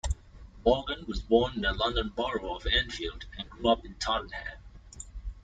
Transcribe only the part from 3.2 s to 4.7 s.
and grew up in Tottenham.